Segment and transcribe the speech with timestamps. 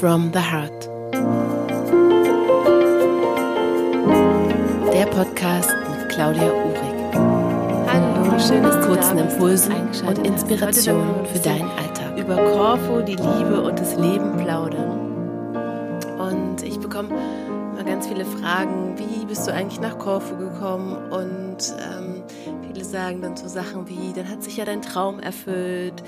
[0.00, 0.88] from the Heart.
[4.92, 7.16] Der Podcast mit Claudia Uhrig.
[7.92, 9.74] Hallo, schön, dass du kurzen da bist, Impulsen
[10.06, 10.18] und.
[10.24, 12.16] Inspirationen für deinen Alltag.
[12.16, 15.00] Über Korfu, die Liebe und das Leben plaudern.
[16.18, 17.08] Und ich bekomme
[17.74, 20.94] mal ganz viele Fragen, wie bist du eigentlich nach Korfu gekommen?
[21.10, 22.22] Und ähm,
[22.68, 26.04] viele sagen dann so Sachen wie, dann hat sich ja dein Traum erfüllt.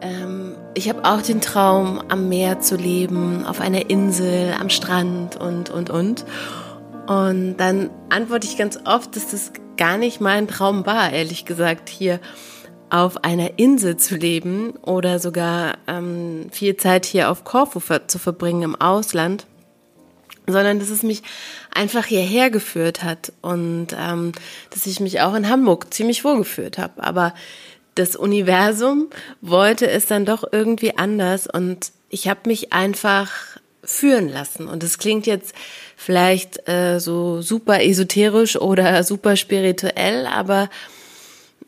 [0.00, 5.36] Ähm, ich habe auch den Traum, am Meer zu leben, auf einer Insel, am Strand
[5.36, 6.24] und, und, und.
[7.06, 11.88] Und dann antworte ich ganz oft, dass das gar nicht mein Traum war, ehrlich gesagt,
[11.88, 12.20] hier
[12.90, 18.18] auf einer Insel zu leben oder sogar ähm, viel Zeit hier auf Korfu ver zu
[18.18, 19.46] verbringen im Ausland,
[20.46, 21.22] sondern dass es mich
[21.74, 24.32] einfach hierher geführt hat und ähm,
[24.70, 27.02] dass ich mich auch in Hamburg ziemlich wohl gefühlt habe.
[27.02, 27.34] Aber
[27.96, 29.08] das Universum
[29.40, 33.30] wollte es dann doch irgendwie anders und ich habe mich einfach
[33.82, 34.68] führen lassen.
[34.68, 35.54] Und es klingt jetzt
[35.96, 40.70] vielleicht äh, so super esoterisch oder super spirituell, aber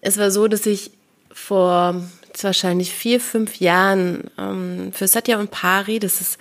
[0.00, 0.92] es war so, dass ich
[1.32, 2.02] vor
[2.38, 6.38] jetzt wahrscheinlich vier, fünf Jahren ähm, für Satya und Pari, das ist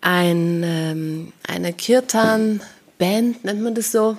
[0.00, 4.16] ein, ähm, eine Kirtan-Band, nennt man das so,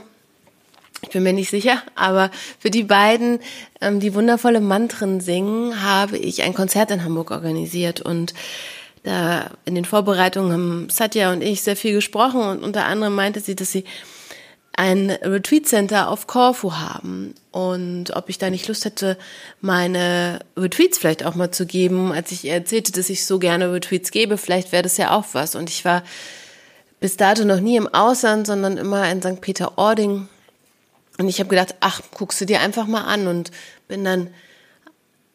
[1.02, 3.40] ich bin mir nicht sicher, aber für die beiden,
[3.82, 8.34] ähm, die wundervolle Mantren singen, habe ich ein Konzert in Hamburg organisiert und
[9.04, 13.40] da in den Vorbereitungen haben Satya und ich sehr viel gesprochen und unter anderem meinte
[13.40, 13.86] sie, dass sie
[14.74, 19.18] ein Retreat Center auf Korfu haben und ob ich da nicht Lust hätte,
[19.62, 23.72] meine Retreats vielleicht auch mal zu geben, als ich ihr erzählte, dass ich so gerne
[23.72, 26.04] Retreats gebe, vielleicht wäre das ja auch was und ich war
[27.00, 29.42] bis dato noch nie im Ausland, sondern immer in St.
[29.42, 30.28] Peter-Ording
[31.20, 33.52] und ich habe gedacht, ach, guckst du dir einfach mal an und
[33.90, 34.30] bin dann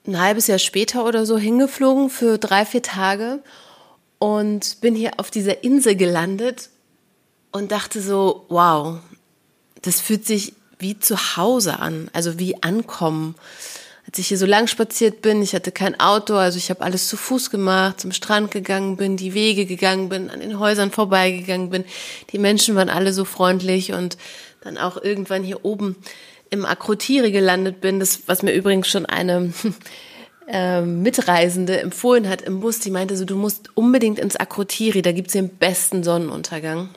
[0.06, 3.42] ein halbes Jahr später oder so hingeflogen für drei, vier Tage
[4.18, 6.70] und bin hier auf dieser Insel gelandet
[7.52, 8.98] und dachte so, wow,
[9.82, 13.34] das fühlt sich wie zu Hause an, also wie ankommen.
[14.06, 17.08] Als ich hier so lang spaziert bin, ich hatte kein Auto, also ich habe alles
[17.08, 21.68] zu Fuß gemacht, zum Strand gegangen bin, die Wege gegangen bin, an den Häusern vorbeigegangen
[21.68, 21.84] bin.
[22.30, 24.16] Die Menschen waren alle so freundlich und
[24.64, 25.96] dann auch irgendwann hier oben
[26.50, 29.52] im Akrotiri gelandet bin, das, was mir übrigens schon eine
[30.48, 35.12] äh, Mitreisende empfohlen hat im Bus, die meinte so, du musst unbedingt ins Akrotiri, da
[35.12, 36.90] gibt's den besten Sonnenuntergang.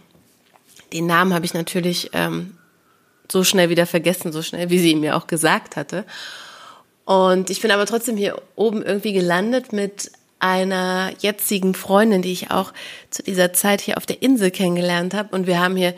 [0.94, 2.58] Den Namen habe ich natürlich ähm,
[3.32, 6.06] so schnell wieder vergessen, so schnell, wie sie mir auch gesagt hatte.
[7.06, 12.52] Und ich bin aber trotzdem hier oben irgendwie gelandet mit einer jetzigen Freundin, die ich
[12.52, 12.74] auch
[13.10, 15.36] zu dieser Zeit hier auf der Insel kennengelernt habe.
[15.36, 15.94] Und wir haben hier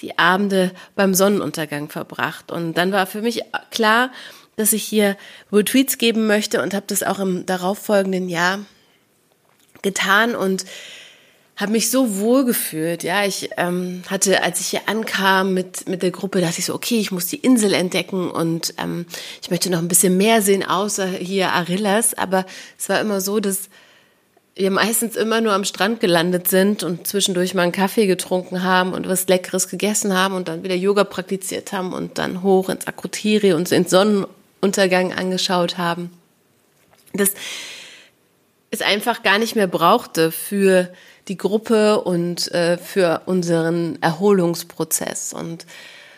[0.00, 2.52] die Abende beim Sonnenuntergang verbracht.
[2.52, 4.10] Und dann war für mich klar,
[4.56, 5.16] dass ich hier
[5.52, 8.60] Retweets geben möchte und habe das auch im darauffolgenden Jahr
[9.82, 10.64] getan und
[11.56, 13.02] habe mich so wohl gefühlt.
[13.02, 16.74] Ja, ich ähm, hatte, als ich hier ankam mit mit der Gruppe, dachte ich so,
[16.74, 19.06] okay, ich muss die Insel entdecken und ähm,
[19.42, 22.14] ich möchte noch ein bisschen mehr sehen außer hier Arillas.
[22.14, 22.46] Aber
[22.78, 23.68] es war immer so, dass
[24.58, 28.92] wir meistens immer nur am Strand gelandet sind und zwischendurch mal einen Kaffee getrunken haben
[28.92, 32.86] und was Leckeres gegessen haben und dann wieder Yoga praktiziert haben und dann hoch ins
[32.88, 36.10] Akrotiri und den Sonnenuntergang angeschaut haben.
[37.12, 37.30] Das
[38.70, 40.92] es einfach gar nicht mehr brauchte für
[41.28, 45.32] die Gruppe und äh, für unseren Erholungsprozess.
[45.32, 45.66] Und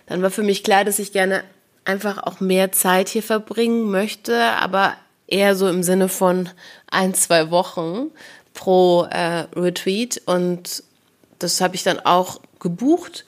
[0.07, 1.45] dann war für mich klar, dass ich gerne
[1.85, 4.97] einfach auch mehr Zeit hier verbringen möchte, aber
[5.31, 6.49] eher so im Sinne von
[6.91, 8.11] ein, zwei Wochen
[8.55, 10.21] pro äh, Retreat.
[10.27, 10.83] Und
[11.39, 13.25] das habe ich dann auch gebucht.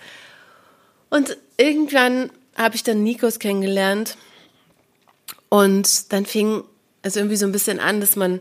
[1.11, 4.17] Und irgendwann habe ich dann Nikos kennengelernt.
[5.49, 6.65] Und dann fing
[7.03, 8.41] es irgendwie so ein bisschen an, dass man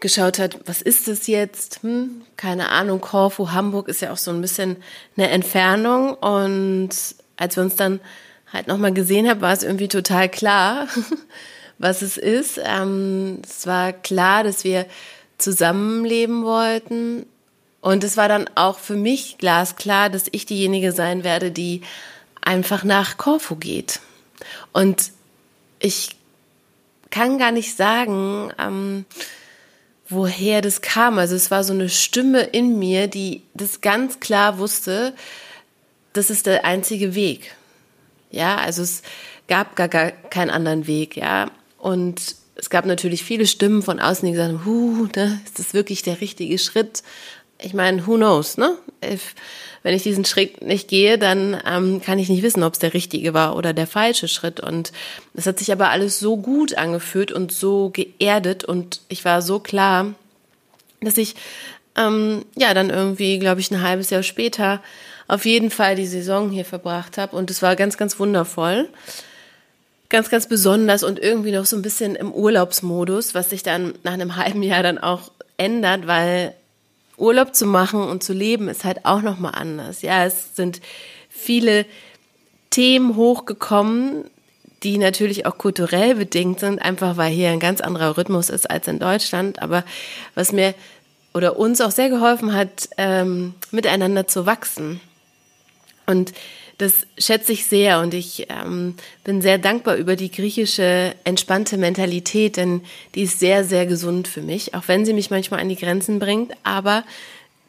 [0.00, 1.82] geschaut hat, was ist das jetzt?
[1.82, 4.76] Hm, keine Ahnung, Korfu, Hamburg ist ja auch so ein bisschen
[5.16, 6.14] eine Entfernung.
[6.14, 6.90] Und
[7.36, 8.00] als wir uns dann
[8.52, 10.88] halt nochmal gesehen haben, war es irgendwie total klar,
[11.78, 12.60] was es ist.
[12.62, 14.86] Ähm, es war klar, dass wir
[15.38, 17.26] zusammenleben wollten.
[17.80, 21.82] Und es war dann auch für mich glasklar, dass ich diejenige sein werde, die
[22.40, 24.00] einfach nach Korfu geht.
[24.72, 25.12] Und
[25.78, 26.10] ich
[27.10, 29.04] kann gar nicht sagen, ähm,
[30.08, 31.18] woher das kam.
[31.18, 35.14] Also es war so eine Stimme in mir, die das ganz klar wusste,
[36.12, 37.54] das ist der einzige Weg.
[38.30, 39.02] Ja, also es
[39.48, 41.50] gab gar, gar keinen anderen Weg, ja.
[41.78, 45.74] Und es gab natürlich viele Stimmen von außen, die gesagt haben, huh, ne, ist das
[45.74, 47.02] wirklich der richtige Schritt?
[47.60, 48.76] Ich meine, who knows, ne?
[49.04, 49.34] If,
[49.82, 52.92] wenn ich diesen Schritt nicht gehe, dann ähm, kann ich nicht wissen, ob es der
[52.92, 54.60] richtige war oder der falsche Schritt.
[54.60, 54.92] Und
[55.34, 59.60] es hat sich aber alles so gut angefühlt und so geerdet und ich war so
[59.60, 60.14] klar,
[61.00, 61.36] dass ich
[61.96, 64.82] ähm, ja, dann irgendwie, glaube ich, ein halbes Jahr später
[65.28, 67.36] auf jeden Fall die Saison hier verbracht habe.
[67.36, 68.88] Und es war ganz, ganz wundervoll.
[70.08, 74.12] Ganz, ganz besonders und irgendwie noch so ein bisschen im Urlaubsmodus, was sich dann nach
[74.12, 76.54] einem halben Jahr dann auch ändert, weil
[77.16, 80.02] Urlaub zu machen und zu leben ist halt auch nochmal anders.
[80.02, 80.80] Ja, es sind
[81.28, 81.86] viele
[82.70, 84.24] Themen hochgekommen,
[84.82, 88.86] die natürlich auch kulturell bedingt sind, einfach weil hier ein ganz anderer Rhythmus ist als
[88.86, 89.62] in Deutschland.
[89.62, 89.84] Aber
[90.34, 90.74] was mir
[91.32, 95.00] oder uns auch sehr geholfen hat, ähm, miteinander zu wachsen.
[96.06, 96.32] Und
[96.78, 98.94] das schätze ich sehr und ich ähm,
[99.24, 102.82] bin sehr dankbar über die griechische entspannte Mentalität, denn
[103.14, 106.18] die ist sehr, sehr gesund für mich, auch wenn sie mich manchmal an die Grenzen
[106.18, 107.04] bringt, aber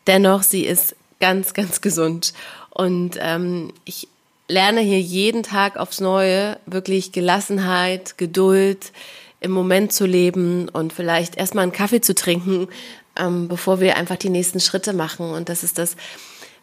[0.08, 2.34] dennoch, sie ist ganz, ganz gesund.
[2.70, 4.08] Und ähm, ich
[4.50, 8.92] lerne hier jeden Tag aufs Neue wirklich Gelassenheit, Geduld,
[9.40, 12.68] im Moment zu leben und vielleicht erstmal einen Kaffee zu trinken,
[13.16, 15.30] ähm, bevor wir einfach die nächsten Schritte machen.
[15.30, 15.96] Und das ist das,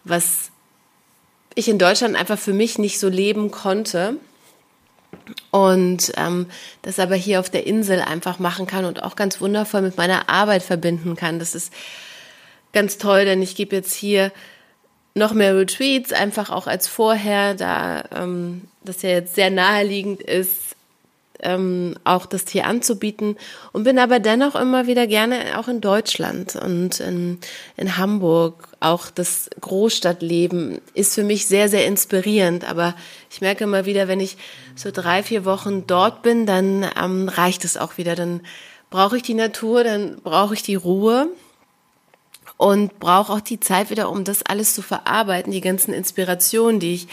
[0.03, 0.51] was
[1.55, 4.17] ich in Deutschland einfach für mich nicht so leben konnte.
[5.51, 6.47] Und ähm,
[6.83, 10.29] das aber hier auf der Insel einfach machen kann und auch ganz wundervoll mit meiner
[10.29, 11.39] Arbeit verbinden kann.
[11.39, 11.73] Das ist
[12.73, 14.33] ganz toll, denn ich gebe jetzt hier
[15.15, 20.74] noch mehr Retreats, einfach auch als vorher, da ähm, das ja jetzt sehr naheliegend ist,
[21.41, 23.37] ähm, auch das Tier anzubieten
[23.73, 27.39] und bin aber dennoch immer wieder gerne auch in Deutschland und in,
[27.77, 28.69] in Hamburg.
[28.81, 32.69] Auch das Großstadtleben ist für mich sehr, sehr inspirierend.
[32.69, 32.95] Aber
[33.31, 34.37] ich merke immer wieder, wenn ich
[34.75, 38.15] so drei, vier Wochen dort bin, dann ähm, reicht es auch wieder.
[38.15, 38.41] Dann
[38.91, 41.29] brauche ich die Natur, dann brauche ich die Ruhe
[42.57, 46.95] und brauche auch die Zeit wieder, um das alles zu verarbeiten, die ganzen Inspirationen, die
[46.95, 47.09] ich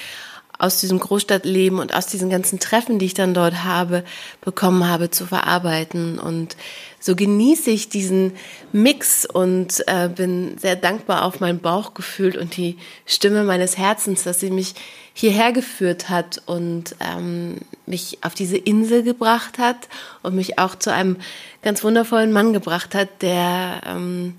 [0.61, 4.03] aus diesem Großstadtleben und aus diesen ganzen Treffen, die ich dann dort habe,
[4.41, 6.19] bekommen habe, zu verarbeiten.
[6.19, 6.55] Und
[6.99, 8.33] so genieße ich diesen
[8.71, 12.77] Mix und äh, bin sehr dankbar auf mein Bauchgefühl und die
[13.07, 14.75] Stimme meines Herzens, dass sie mich
[15.13, 17.57] hierher geführt hat und ähm,
[17.87, 19.89] mich auf diese Insel gebracht hat
[20.21, 21.17] und mich auch zu einem
[21.63, 24.35] ganz wundervollen Mann gebracht hat, der ähm,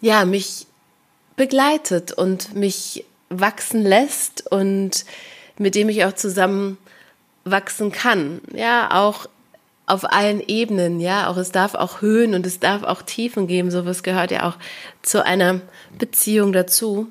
[0.00, 0.66] ja mich
[1.36, 5.04] begleitet und mich wachsen lässt und
[5.58, 6.78] mit dem ich auch zusammen
[7.44, 8.40] wachsen kann.
[8.52, 9.28] Ja, auch
[9.86, 13.70] auf allen Ebenen, ja, auch es darf auch Höhen und es darf auch Tiefen geben.
[13.70, 14.56] Sowas gehört ja auch
[15.02, 15.60] zu einer
[15.98, 17.08] Beziehung dazu.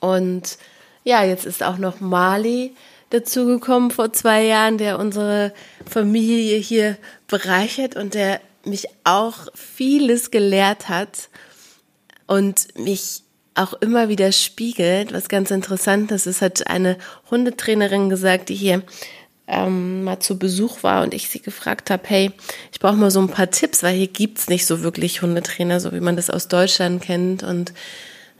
[0.00, 0.58] Und
[1.04, 2.74] ja, jetzt ist auch noch Mali
[3.10, 5.52] dazugekommen vor zwei Jahren, der unsere
[5.88, 6.96] Familie hier
[7.28, 11.28] bereichert und der mich auch vieles gelehrt hat
[12.26, 13.22] und mich
[13.54, 16.26] auch immer wieder spiegelt, was ganz interessant ist.
[16.26, 16.96] Es hat eine
[17.30, 18.82] Hundetrainerin gesagt, die hier
[19.50, 22.30] ähm, mal zu Besuch war und ich sie gefragt habe, hey,
[22.72, 25.92] ich brauche mal so ein paar Tipps, weil hier gibt's nicht so wirklich Hundetrainer, so
[25.92, 27.42] wie man das aus Deutschland kennt.
[27.42, 27.72] Und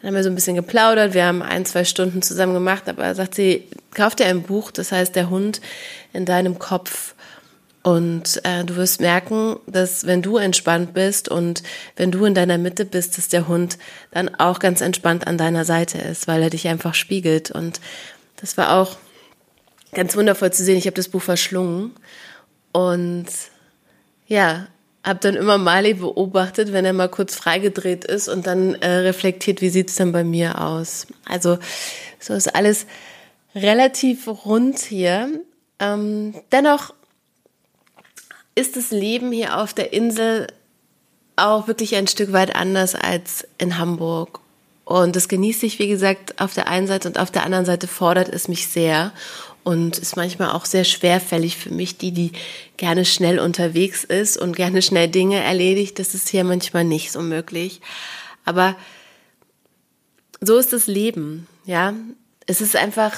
[0.01, 3.15] dann haben wir so ein bisschen geplaudert, wir haben ein, zwei Stunden zusammen gemacht, aber
[3.15, 5.61] sagt sie, kauf dir ein Buch, das heißt der Hund
[6.12, 7.15] in deinem Kopf.
[7.82, 11.62] Und äh, du wirst merken, dass wenn du entspannt bist und
[11.97, 13.79] wenn du in deiner Mitte bist, dass der Hund
[14.11, 17.50] dann auch ganz entspannt an deiner Seite ist, weil er dich einfach spiegelt.
[17.50, 17.81] Und
[18.37, 18.97] das war auch
[19.93, 20.77] ganz wundervoll zu sehen.
[20.77, 21.93] Ich habe das Buch verschlungen
[22.73, 23.27] und
[24.26, 24.67] ja,
[25.03, 29.62] habe dann immer Mali beobachtet, wenn er mal kurz freigedreht ist und dann äh, reflektiert,
[29.62, 31.07] wie sieht's denn bei mir aus.
[31.25, 31.59] Also
[32.19, 32.87] so ist alles
[33.55, 35.31] relativ rund hier.
[35.78, 36.93] Ähm, dennoch
[38.54, 40.47] ist das Leben hier auf der Insel
[41.37, 44.40] auch wirklich ein Stück weit anders als in Hamburg.
[44.85, 47.87] Und das genieße ich, wie gesagt, auf der einen Seite und auf der anderen Seite
[47.87, 49.12] fordert es mich sehr
[49.62, 52.33] und ist manchmal auch sehr schwerfällig für mich, die, die
[52.76, 55.99] gerne schnell unterwegs ist und gerne schnell Dinge erledigt.
[55.99, 57.80] Das ist hier manchmal nicht so möglich.
[58.45, 58.75] Aber
[60.40, 61.95] so ist das Leben, ja.
[62.47, 63.12] Es ist einfach,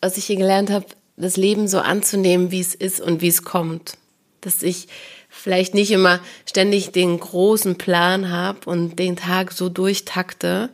[0.00, 3.42] was ich hier gelernt habe, das Leben so anzunehmen, wie es ist und wie es
[3.42, 3.96] kommt
[4.40, 4.88] dass ich
[5.28, 10.70] vielleicht nicht immer ständig den großen Plan habe und den Tag so durchtakte,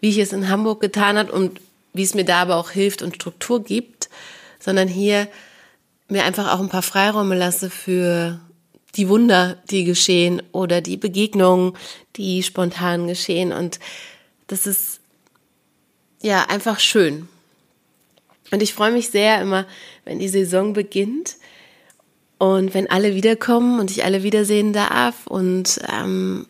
[0.00, 1.60] wie ich es in Hamburg getan habe und
[1.92, 4.08] wie es mir da aber auch hilft und Struktur gibt,
[4.58, 5.28] sondern hier
[6.08, 8.40] mir einfach auch ein paar Freiräume lasse für
[8.96, 11.74] die Wunder, die geschehen oder die Begegnungen,
[12.16, 13.78] die spontan geschehen und
[14.46, 15.00] das ist
[16.22, 17.28] ja einfach schön.
[18.50, 19.66] Und ich freue mich sehr immer,
[20.04, 21.36] wenn die Saison beginnt,
[22.38, 26.46] und wenn alle wiederkommen und ich alle wiedersehen darf und ähm,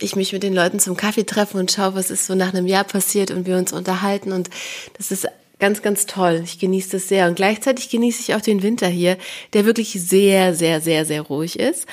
[0.00, 2.66] ich mich mit den Leuten zum Kaffee treffe und schaue, was ist so nach einem
[2.66, 4.50] Jahr passiert und wir uns unterhalten und
[4.96, 5.28] das ist
[5.60, 6.42] ganz, ganz toll.
[6.44, 9.16] Ich genieße das sehr und gleichzeitig genieße ich auch den Winter hier,
[9.52, 11.86] der wirklich sehr, sehr, sehr, sehr ruhig ist.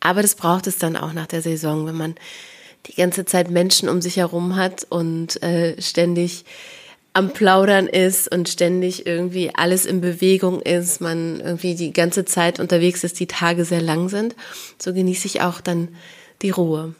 [0.00, 2.14] Aber das braucht es dann auch nach der Saison, wenn man
[2.86, 6.44] die ganze Zeit Menschen um sich herum hat und äh, ständig
[7.16, 12.60] am Plaudern ist und ständig irgendwie alles in Bewegung ist, man irgendwie die ganze Zeit
[12.60, 14.36] unterwegs ist, die Tage sehr lang sind,
[14.78, 15.88] so genieße ich auch dann
[16.42, 16.94] die Ruhe.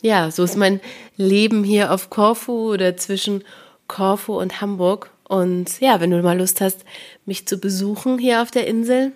[0.00, 0.80] Ja, so ist mein
[1.18, 3.44] Leben hier auf Korfu oder zwischen
[3.88, 5.10] Korfu und Hamburg.
[5.24, 6.80] Und ja, wenn du mal Lust hast,
[7.26, 9.12] mich zu besuchen hier auf der Insel,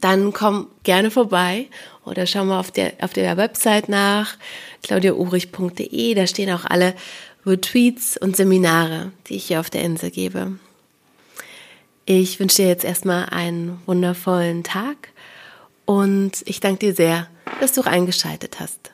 [0.00, 1.66] dann komm gerne vorbei
[2.06, 4.36] oder schau mal auf der, auf der Website nach,
[4.82, 6.94] claudiaurich.de, da stehen auch alle
[7.46, 10.58] Retreats und Seminare, die ich hier auf der Insel gebe.
[12.04, 15.10] Ich wünsche dir jetzt erstmal einen wundervollen Tag
[15.84, 17.28] und ich danke dir sehr,
[17.60, 18.90] dass du eingeschaltet hast.